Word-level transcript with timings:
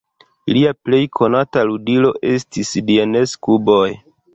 Lia 0.55 0.71
plej 0.87 1.01
konata 1.19 1.67
ludilo 1.69 2.13
estis 2.33 2.77
"Dienes-kuboj". 2.91 3.83